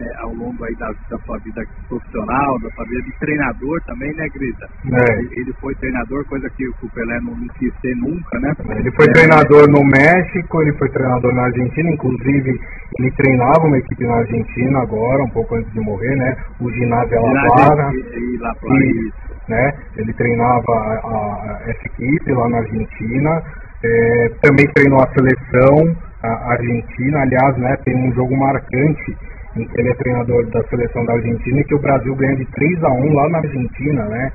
[0.00, 4.12] é, ao longo aí da, da, sua vida profissional, da sua vida de treinador também,
[4.14, 4.68] né, Grita?
[4.92, 5.12] É.
[5.18, 8.52] Ele, ele, foi treinador, coisa que o Pelé não, não quis ser nunca, né?
[8.76, 9.12] Ele foi é.
[9.12, 12.60] treinador no México, ele foi treinador na Argentina, inclusive
[12.98, 16.36] ele treinava uma equipe na Argentina agora, um pouco antes de morrer, né?
[16.60, 17.90] O ginásio La Plata.
[17.94, 19.12] E, e, La Plata, e,
[19.48, 19.72] né?
[19.96, 23.42] Ele treinava a, a, essa equipe lá na Argentina,
[23.84, 29.16] é, também treinou a seleção a argentina, aliás, né, tem um jogo marcante
[29.56, 33.12] ele é treinador da seleção da Argentina que o Brasil ganha de 3 a 1
[33.12, 34.28] lá na Argentina, né?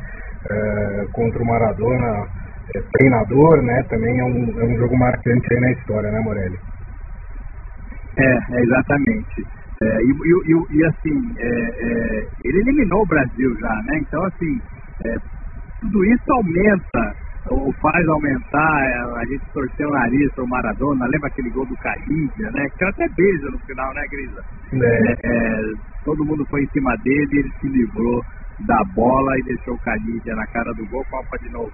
[0.50, 2.24] É, contra o Maradona,
[2.76, 3.82] é, treinador, né?
[3.90, 6.58] Também é um, é um jogo marcante aí na história, né, Morelli?
[8.20, 9.42] É, é exatamente.
[9.82, 14.00] É, e, e, e, assim, é, ele eliminou o Brasil já, né?
[14.02, 14.54] Então, assim,
[15.82, 17.14] tudo isso aumenta,
[17.50, 21.66] ou faz aumentar, é, a gente torceu o nariz para o Maradona, lembra aquele gol
[21.66, 22.66] do Carrilha, né?
[22.78, 24.42] Que até beija no final, né, Grisa?
[24.74, 25.72] É.
[26.04, 28.22] todo mundo foi em cima dele e ele se livrou
[28.66, 31.70] da bola e deixou o Canidia na cara do gol, Copa de 90,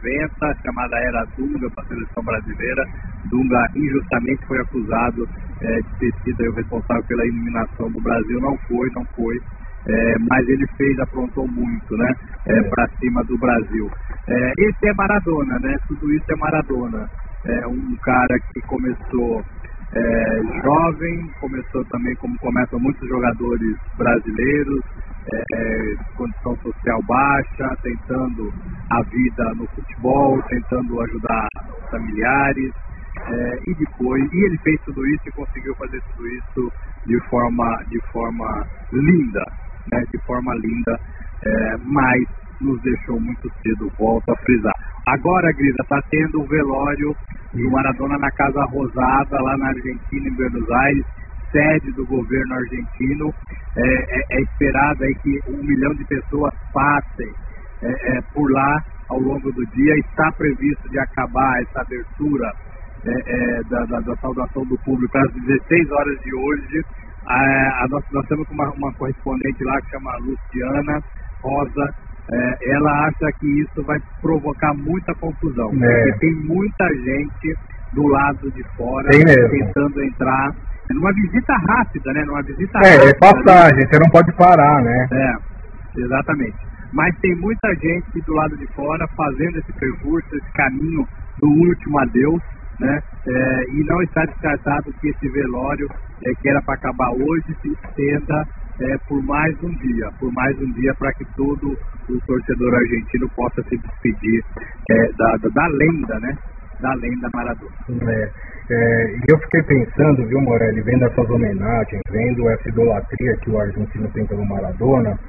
[0.66, 2.84] chamada era Dunga para a seleção brasileira.
[3.32, 5.24] Dunga injustamente foi acusado
[5.62, 9.40] é, de ter sido o responsável pela eliminação do Brasil, não foi, não foi.
[9.86, 12.10] É, mas ele fez, aprontou muito, né?
[12.48, 13.90] É, para cima do Brasil.
[14.28, 15.76] É, esse é Maradona, né?
[15.88, 17.10] Tudo isso é Maradona.
[17.46, 19.44] É um cara que começou
[19.96, 24.82] é, jovem, começou também como começam muitos jogadores brasileiros,
[25.32, 28.52] é, condição social baixa, tentando
[28.90, 31.48] a vida no futebol, tentando ajudar
[31.92, 32.72] familiares.
[33.26, 36.72] É, e depois, e ele fez tudo isso e conseguiu fazer tudo isso
[37.06, 39.46] de forma, de forma linda,
[39.92, 41.00] né, de forma linda,
[41.46, 42.24] é, mas
[42.62, 44.74] nos deixou muito cedo, volto a frisar.
[45.06, 47.16] Agora, Grisa, está tendo o velório
[47.54, 51.06] do Maradona na Casa Rosada, lá na Argentina, em Buenos Aires,
[51.52, 53.34] sede do governo argentino.
[53.76, 57.32] É, é, é esperado aí que um milhão de pessoas passem
[57.82, 59.94] é, é, por lá ao longo do dia.
[60.00, 62.52] Está previsto de acabar essa abertura
[63.06, 66.86] é, é, da, da, da, saudação do público às 16 horas de hoje.
[67.26, 71.04] A, a nós, nós temos uma, uma correspondente lá que chama Luciana
[71.42, 71.94] Rosa.
[72.62, 77.56] ela acha que isso vai provocar muita confusão, porque tem muita gente
[77.94, 80.54] do lado de fora tentando entrar
[80.90, 82.24] numa visita rápida, né?
[82.26, 83.10] Numa visita é, é rápida.
[83.10, 83.86] É passagem, né?
[83.90, 85.08] você não pode parar, né?
[85.12, 86.58] É, exatamente.
[86.92, 91.08] Mas tem muita gente do lado de fora fazendo esse percurso, esse caminho
[91.40, 92.42] do último adeus,
[92.80, 93.02] né?
[93.28, 95.88] É, e não está descartado que esse velório,
[96.26, 98.46] é, que era para acabar hoje, se estenda
[98.82, 101.78] é, por mais um dia, por mais um dia, para que todo
[102.10, 104.44] o torcedor argentino possa se despedir
[104.90, 106.38] é, da, da, da lenda, né?
[106.82, 107.72] Da lenda Maradona.
[108.12, 108.32] É.
[108.70, 114.10] É, eu fiquei pensando, viu, Morelli, vendo essas homenagens, vendo essa idolatria que o argentino
[114.14, 115.20] tem pelo Maradona,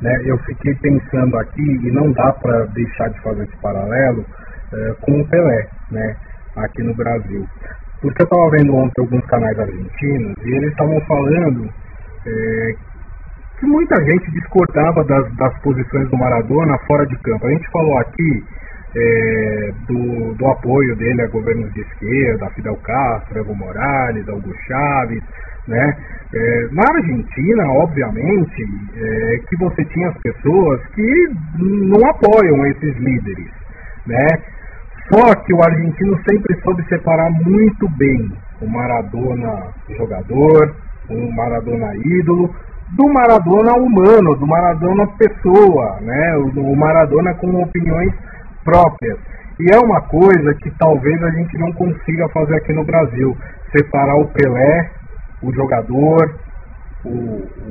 [0.00, 4.24] né, eu fiquei pensando aqui, e não dá para deixar de fazer esse paralelo,
[5.00, 6.16] com o Pelé, né,
[6.64, 7.46] aqui no Brasil.
[8.00, 11.68] Porque eu estava vendo ontem alguns canais argentinos e eles estavam falando
[12.26, 12.74] é,
[13.58, 17.46] que muita gente discordava das, das posições do Maradona fora de campo.
[17.46, 18.44] A gente falou aqui
[18.96, 25.22] é, do, do, apoio dele a governos de esquerda, Fidel Castro, Evo Morales, Hugo Chávez,
[25.66, 25.96] né?
[26.34, 28.62] É, na Argentina, obviamente,
[28.96, 33.50] é, que você tinha as pessoas que não apoiam esses líderes,
[34.06, 34.26] né?
[35.10, 40.74] Só que o argentino sempre soube separar muito bem o Maradona jogador,
[41.08, 42.54] o Maradona ídolo,
[42.96, 46.36] do Maradona humano, do Maradona pessoa, né?
[46.36, 48.12] O, Maradona com opiniões
[48.64, 49.18] próprias.
[49.60, 53.36] E é uma coisa que talvez a gente não consiga fazer aqui no Brasil,
[53.72, 54.90] separar o Pelé,
[55.42, 56.34] o jogador,
[57.04, 57.08] o,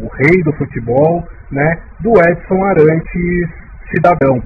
[0.04, 3.50] o rei do futebol, né, do Edson Arantes
[3.90, 4.42] cidadão.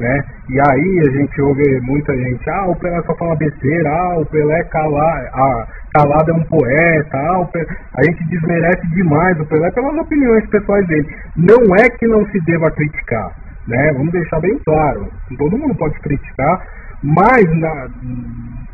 [0.00, 0.24] Né?
[0.48, 4.24] E aí a gente ouve muita gente, ah, o Pelé só fala besteira, ah, o
[4.24, 7.66] Pelé cala, ah, calado é um poeta, ah, Pelé...
[7.98, 11.06] a gente desmerece demais o Pelé pelas opiniões pessoais dele.
[11.36, 13.30] Não é que não se deva criticar,
[13.68, 13.92] né?
[13.92, 16.66] Vamos deixar bem claro, todo mundo pode criticar,
[17.02, 17.88] mas na,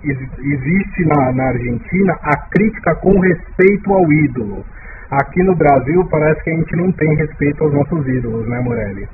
[0.05, 4.65] existe na, na Argentina a crítica com respeito ao ídolo.
[5.11, 9.09] Aqui no Brasil parece que a gente não tem respeito aos nossos ídolos, né, Morelli?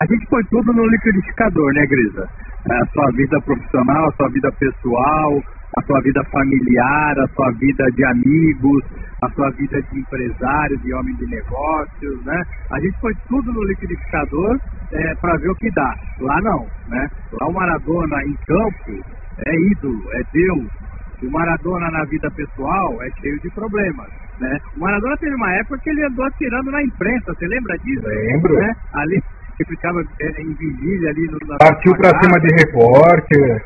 [0.00, 2.28] A gente põe tudo no liquidificador, né, Grisa?
[2.68, 5.42] A sua vida profissional, a sua vida pessoal,
[5.76, 8.84] a sua vida familiar, a sua vida de amigos,
[9.22, 12.42] a sua vida de empresário, de homem de negócios, né?
[12.72, 14.58] A gente põe tudo no liquidificador
[14.92, 15.94] é, para ver o que dá.
[16.20, 17.08] Lá não, né?
[17.32, 19.04] Lá o Maradona em campo
[19.46, 20.68] é ídolo, é Deus.
[21.22, 24.08] O Maradona na vida pessoal é cheio de problemas.
[24.40, 24.58] Né?
[24.76, 28.06] O Maradona teve uma época que ele andou atirando na imprensa, você lembra disso?
[28.06, 28.54] Lembro.
[28.54, 28.74] Né?
[28.92, 29.22] Ali
[29.56, 31.38] que ficava é, em vigília ali no.
[31.58, 33.64] Partiu para cima de repórter.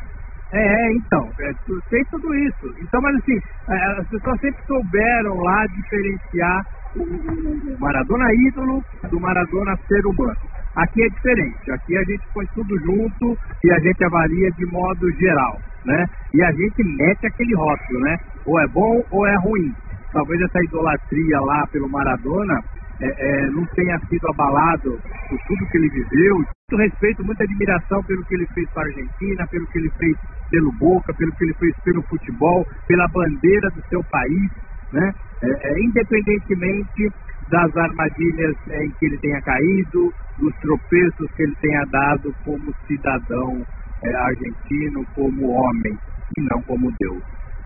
[0.51, 1.53] É, é, então, é,
[1.89, 2.73] tem tudo isso.
[2.81, 9.19] Então, mas assim, é, as pessoas sempre souberam lá diferenciar o, o Maradona ídolo do
[9.19, 10.37] Maradona ser humano.
[10.75, 15.11] Aqui é diferente, aqui a gente põe tudo junto e a gente avalia de modo
[15.13, 16.05] geral, né?
[16.33, 18.17] E a gente mete aquele rótulo, né?
[18.45, 19.73] Ou é bom ou é ruim.
[20.11, 22.63] Talvez essa idolatria lá pelo Maradona
[23.01, 26.35] é, é, não tenha sido abalado por tudo que ele viveu.
[26.35, 30.17] Muito respeito, muita admiração pelo que ele fez para a Argentina, pelo que ele fez
[30.51, 34.51] pelo Boca, pelo que ele fez pelo futebol, pela bandeira do seu país,
[34.91, 35.13] né?
[35.41, 37.09] É, é independentemente
[37.49, 43.65] das armadilhas em que ele tenha caído, dos tropeços que ele tenha dado como cidadão
[44.03, 45.97] é, argentino, como homem,
[46.37, 47.23] e não como Deus.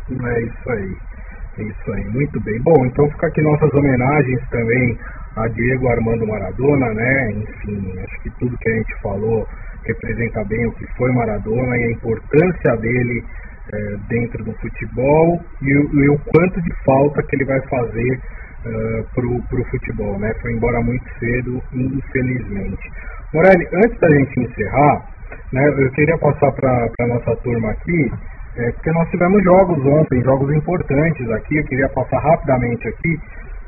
[0.09, 1.12] É isso aí.
[1.57, 2.59] É isso aí, muito bem.
[2.61, 4.97] Bom, então fica aqui nossas homenagens também
[5.35, 7.31] a Diego Armando Maradona, né?
[7.31, 9.47] Enfim, acho que tudo que a gente falou
[9.85, 13.23] representa bem o que foi Maradona e a importância dele
[13.71, 18.19] é, dentro do futebol e, e, o quanto de falta que ele vai fazer
[18.65, 20.33] uh, pro, pro futebol, né?
[20.41, 22.91] Foi embora muito cedo, infelizmente.
[23.33, 25.05] Morelli, antes da gente encerrar,
[25.51, 28.11] né, eu queria passar para a nossa turma aqui,
[28.55, 33.19] é, porque nós tivemos jogos ontem, jogos importantes aqui, eu queria passar rapidamente aqui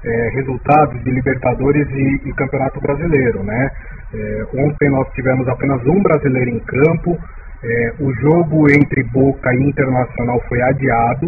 [0.04, 3.71] é, resultados de Libertadores e, e Campeonato Brasileiro, né?
[4.13, 7.17] É, ontem nós tivemos apenas um brasileiro em campo,
[7.63, 11.28] é, o jogo entre Boca e Internacional foi adiado,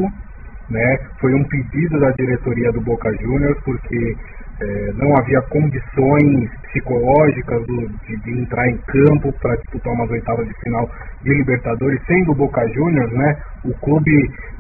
[0.70, 1.00] né?
[1.20, 4.15] Foi um pedido da diretoria do Boca Juniors, porque
[4.60, 10.48] é, não havia condições psicológicas do, de, de, entrar em campo para disputar umas oitavas
[10.48, 10.89] de final
[11.22, 14.12] de Libertadores, sendo o Boca Juniors, né, o clube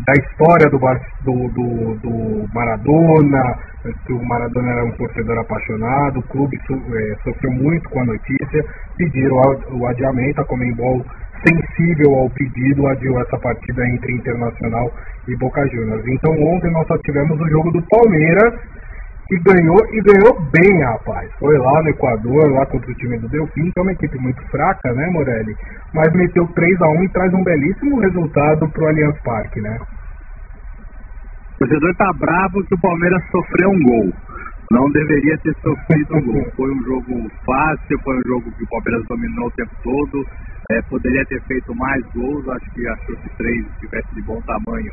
[0.05, 0.77] da história do,
[1.23, 3.57] do, do, do Maradona,
[4.05, 8.05] que o Maradona era um torcedor apaixonado, o clube so, é, sofreu muito com a
[8.05, 8.65] notícia,
[8.97, 9.35] pediram
[9.71, 11.05] o adiamento, a Comembol
[11.45, 14.91] sensível ao pedido adiou essa partida entre Internacional
[15.27, 16.03] e Boca Juniors.
[16.07, 18.53] Então ontem nós só tivemos o jogo do Palmeiras
[19.29, 21.29] e ganhou e ganhou bem, rapaz.
[21.37, 24.41] Foi lá no Equador, lá contra o time do Delfim, que é uma equipe muito
[24.49, 25.55] fraca, né, Morelli?
[25.93, 29.77] Mas meteu 3 a 1 e traz um belíssimo resultado pro Allianz Parque, né?
[31.55, 34.13] O torcedor tá bravo que o Palmeiras sofreu um gol.
[34.71, 36.51] Não deveria ter sofrido um gol.
[36.55, 40.25] Foi um jogo fácil, foi um jogo que o Palmeiras dominou o tempo todo.
[40.71, 44.91] É, poderia ter feito mais gols, acho que achou que três tivesse de bom tamanho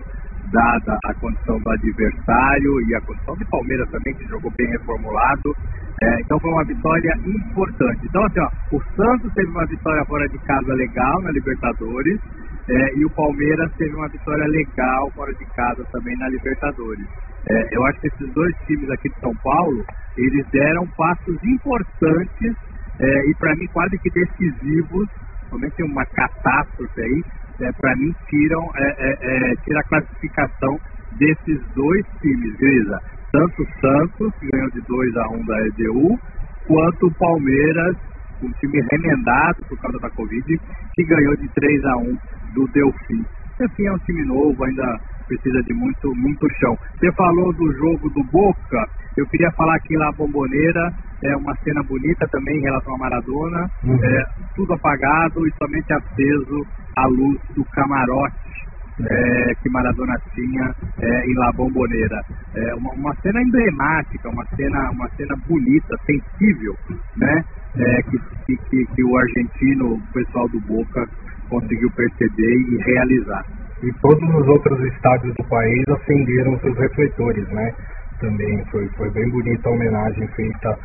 [0.51, 5.55] dada a condição do adversário e a condição de Palmeiras também, que jogou bem reformulado.
[6.03, 8.01] É, então foi uma vitória importante.
[8.05, 12.21] Então, assim, ó, o Santos teve uma vitória fora de casa legal na Libertadores
[12.69, 17.07] é, e o Palmeiras teve uma vitória legal fora de casa também na Libertadores.
[17.49, 19.85] É, eu acho que esses dois times aqui de São Paulo,
[20.17, 22.57] eles deram passos importantes
[22.99, 25.09] é, e para mim quase que decisivos,
[25.51, 27.23] somente uma catástrofe aí,
[27.61, 30.79] é, para mim, tiram é, é, é, tira a classificação
[31.19, 32.99] desses dois times, Grisa.
[33.33, 36.21] Tanto o Santos, que ganhou de 2 a 1 um da EDU,
[36.67, 37.97] quanto o Palmeiras,
[38.43, 40.61] um time remendado por causa da Covid,
[40.95, 42.19] que ganhou de 3 a 1
[42.55, 43.25] do Delfim.
[43.59, 46.77] Delfim é um time novo, ainda precisa de muito, muito chão.
[46.99, 50.93] Você falou do jogo do Boca, eu queria falar aqui lá Bomboneira,
[51.25, 53.99] é uma cena bonita também em relação a Maradona, uhum.
[54.03, 56.67] é, tudo apagado e somente aceso
[56.97, 58.45] a luz do camarote
[59.01, 62.21] é, que Maradona tinha é, em La Bombonera.
[62.55, 66.77] É uma, uma, cena emblemática, uma cena, uma cena bonita, sensível,
[67.17, 67.45] né?
[67.77, 71.09] É, que, que, que, o argentino, o pessoal do Boca,
[71.49, 73.45] conseguiu perceber e realizar.
[73.83, 77.75] E todos os outros estádios do país acenderam seus refletores, né?
[78.21, 80.79] Também foi, foi bem bonita a homenagem feita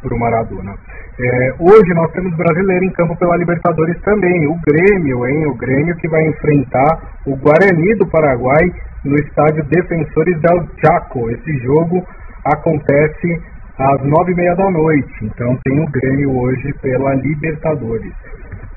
[0.00, 0.74] para o Maradona.
[1.18, 4.46] É, hoje nós temos brasileiro em campo pela Libertadores também.
[4.46, 5.46] O Grêmio, hein?
[5.46, 8.64] O Grêmio que vai enfrentar o Guarani do Paraguai
[9.04, 11.30] no estádio Defensores del Chaco.
[11.30, 12.04] Esse jogo
[12.44, 13.40] acontece
[13.78, 15.14] às nove e meia da noite.
[15.22, 18.12] Então tem o Grêmio hoje pela Libertadores.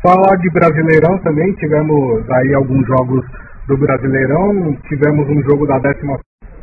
[0.02, 3.24] Falar de Brasileirão também, tivemos aí alguns jogos
[3.68, 6.18] do Brasileirão, tivemos um jogo da décima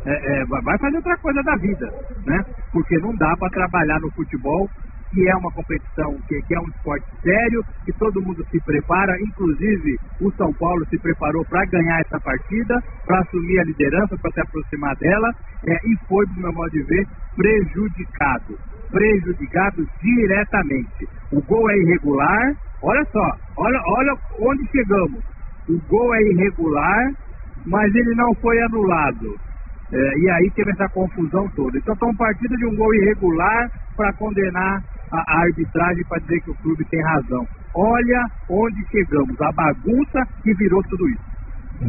[0.05, 1.87] é, é, vai fazer outra coisa da vida,
[2.25, 2.43] né?
[2.71, 4.69] Porque não dá para trabalhar no futebol,
[5.11, 9.17] que é uma competição, que, que, é um esporte sério, que todo mundo se prepara,
[9.21, 14.31] inclusive o São Paulo se preparou para ganhar essa partida, para assumir a liderança, para
[14.31, 15.31] se aproximar dela,
[15.67, 18.57] é, e foi, do meu modo de ver, prejudicado.
[18.91, 21.07] Prejudicado diretamente.
[21.31, 25.23] O gol é irregular, olha só, olha, olha onde chegamos.
[25.67, 27.11] O gol é irregular,
[27.65, 29.48] mas ele não foi anulado.
[29.91, 31.77] É, e aí teve essa confusão toda.
[31.77, 36.51] Então estão partindo de um gol irregular para condenar a, a arbitragem para dizer que
[36.51, 37.45] o clube tem razão.
[37.75, 41.29] Olha onde chegamos, a bagunça que virou tudo isso.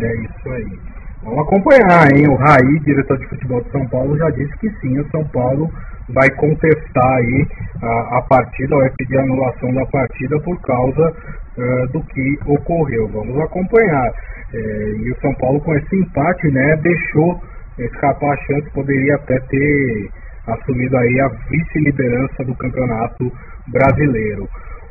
[0.01, 0.79] É isso aí.
[1.23, 2.27] Vamos acompanhar, hein?
[2.29, 5.71] O Raí, diretor de futebol de São Paulo, já disse que sim, o São Paulo
[6.09, 7.47] vai contestar aí
[7.83, 11.13] a, a partida, vai pedir anulação da partida por causa
[11.59, 13.09] uh, do que ocorreu.
[13.09, 14.11] Vamos acompanhar.
[14.53, 14.59] É,
[14.97, 17.41] e o São Paulo com esse empate, né, deixou
[17.85, 20.11] escapar a chance, poderia até ter
[20.47, 23.33] assumido aí a vice-liderança do campeonato
[23.69, 24.49] brasileiro.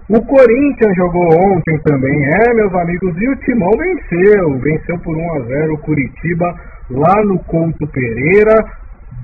[0.09, 4.57] O Corinthians jogou ontem também, é, meus amigos, e o Timão venceu.
[4.59, 6.55] Venceu por 1 a 0 o Curitiba
[6.89, 8.55] lá no Couto Pereira.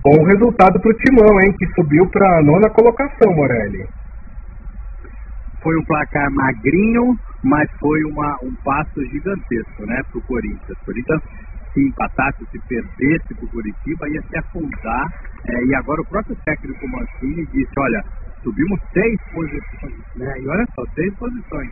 [0.03, 3.84] Bom resultado para o Timão, hein, que subiu para a nona colocação, Morelli.
[5.63, 10.78] Foi um placar magrinho, mas foi uma, um passo gigantesco, né, para o Corinthians.
[10.84, 11.22] O Corinthians
[11.76, 15.05] se empatasse, se perdesse para o Curitiba, ia se afundar.
[15.47, 18.01] É, e agora o próprio técnico Mancini disse, olha,
[18.41, 20.34] subimos seis posições, né?
[20.39, 21.69] E olha só, seis posições.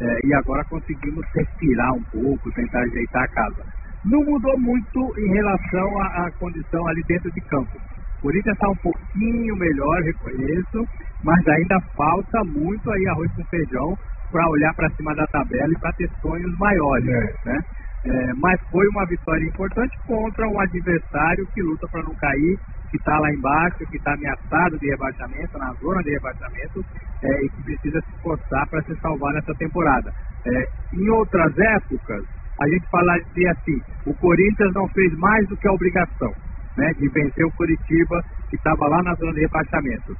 [0.00, 3.64] É, e agora conseguimos respirar um pouco, tentar ajeitar a casa.
[4.04, 7.76] Não mudou muito em relação à, condição ali dentro de campo.
[8.18, 10.88] O Corinthians está um pouquinho melhor, reconheço,
[11.22, 13.98] mas ainda falta muito aí arroz com feijão
[14.30, 17.34] para olhar para cima da tabela e para ter sonhos maiores, é.
[17.46, 17.58] né?
[18.02, 22.58] É, mas foi uma vitória importante contra um adversário que luta para não cair,
[22.90, 26.84] que está lá embaixo, que está ameaçado de rebaixamento, na zona de rebaixamento,
[27.22, 30.10] é, e que precisa se esforçar para se salvar nessa temporada.
[30.46, 32.24] É, em outras épocas,
[32.60, 36.32] a gente falaria assim: o Corinthians não fez mais do que a obrigação
[36.76, 40.16] né, de vencer o Curitiba, que estava lá na zona de rebaixamento.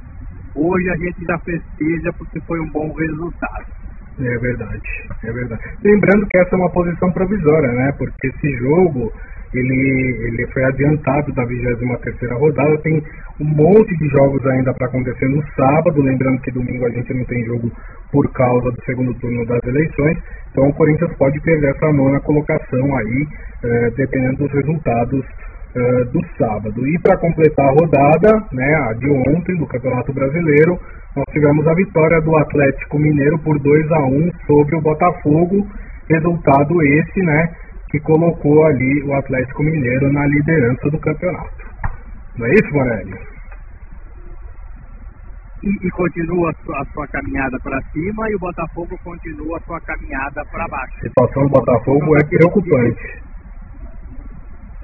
[0.55, 3.80] Hoje a gente já festeja porque foi um bom resultado.
[4.23, 4.83] É verdade,
[5.25, 5.63] é verdade.
[5.83, 7.93] Lembrando que essa é uma posição provisória, né?
[7.97, 9.11] Porque esse jogo
[9.53, 13.03] ele, ele foi adiantado da 23 rodada, tem
[13.41, 17.25] um monte de jogos ainda para acontecer no sábado, lembrando que domingo a gente não
[17.25, 17.71] tem jogo
[18.13, 20.19] por causa do segundo turno das eleições,
[20.51, 23.27] então o Corinthians pode perder essa nona colocação aí,
[23.65, 25.27] eh, dependendo dos resultados
[25.73, 26.85] eh, do sábado.
[26.85, 30.77] E para completar a rodada, né, a de ontem do Campeonato Brasileiro,
[31.15, 35.67] nós tivemos a vitória do Atlético Mineiro por 2 a 1 sobre o Botafogo,
[36.09, 37.55] resultado esse, né,
[37.89, 41.71] que colocou ali o Atlético Mineiro na liderança do campeonato.
[42.37, 43.15] Não é isso, Morelli?
[45.63, 49.61] E, e, continua a sua, a sua caminhada para cima e o Botafogo continua a
[49.61, 50.97] sua caminhada para baixo.
[50.97, 53.30] A situação do Botafogo é preocupante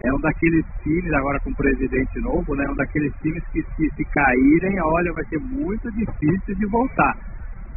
[0.07, 2.65] é um daqueles times, agora com presidente novo, né?
[2.71, 7.17] Um daqueles times que se, se caírem, olha, vai ser muito difícil de voltar.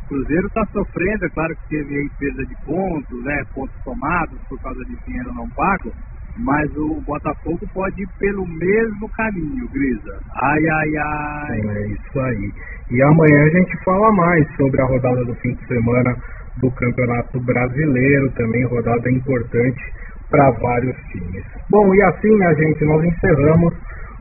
[0.03, 3.43] O Cruzeiro está sofrendo, é claro que teve aí perda de pontos, né?
[3.53, 5.91] Pontos tomados por causa de dinheiro não pago,
[6.37, 10.19] mas o Botafogo pode ir pelo mesmo caminho, Grisa.
[10.35, 11.61] Ai, ai, ai.
[11.61, 12.51] É isso aí.
[12.91, 16.15] E amanhã a gente fala mais sobre a rodada do fim de semana
[16.57, 19.81] do Campeonato Brasileiro, também rodada importante
[20.29, 21.43] para vários times.
[21.69, 23.73] Bom, e assim, minha gente, nós encerramos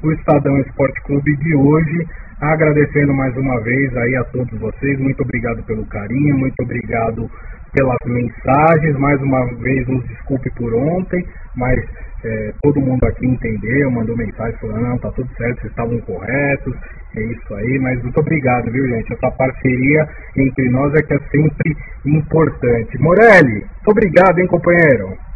[0.02, 2.06] o Estadão Esporte Clube de hoje,
[2.40, 7.28] agradecendo mais uma vez aí a todos vocês, muito obrigado pelo carinho, muito obrigado
[7.72, 11.78] pelas mensagens, mais uma vez nos desculpe por ontem, mas
[12.24, 16.74] é, todo mundo aqui entendeu, mandou mensagem falando, não, tá tudo certo, vocês estavam corretos,
[17.16, 19.12] é isso aí, mas muito obrigado, viu gente?
[19.12, 22.98] Essa parceria entre nós é que é sempre importante.
[22.98, 25.27] Morelli, muito obrigado, hein, companheiro?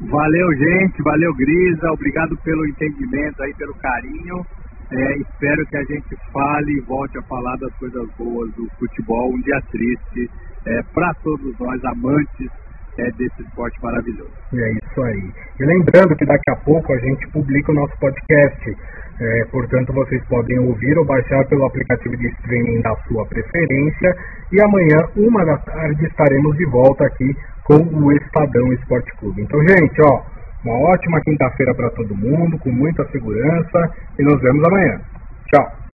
[0.00, 4.44] Valeu, gente, valeu, Grisa, obrigado pelo entendimento aí, pelo carinho.
[4.92, 9.32] É, espero que a gente fale e volte a falar das coisas boas do futebol,
[9.32, 10.30] um dia triste
[10.66, 12.50] é, para todos nós amantes
[12.98, 14.30] é, desse esporte maravilhoso.
[14.54, 15.32] É isso aí.
[15.60, 18.76] E lembrando que daqui a pouco a gente publica o nosso podcast.
[19.18, 24.14] É, portanto, vocês podem ouvir ou baixar pelo aplicativo de streaming da sua preferência.
[24.52, 27.34] E amanhã, uma da tarde, estaremos de volta aqui
[27.66, 29.42] com o Estadão Esporte Clube.
[29.42, 30.22] Então, gente, ó,
[30.64, 33.90] uma ótima quinta-feira para todo mundo, com muita segurança.
[34.18, 35.00] E nos vemos amanhã.
[35.48, 35.76] Tchau.